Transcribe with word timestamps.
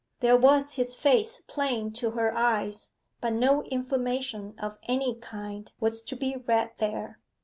There 0.19 0.35
was 0.35 0.71
his 0.77 0.95
face 0.95 1.41
plain 1.41 1.91
to 1.93 2.09
her 2.17 2.35
eyes, 2.35 2.89
but 3.19 3.33
no 3.33 3.61
information 3.61 4.55
of 4.57 4.79
any 4.89 5.13
kind 5.13 5.71
was 5.79 6.01
to 6.01 6.15
be 6.15 6.35
read 6.37 6.71
there. 6.79 7.19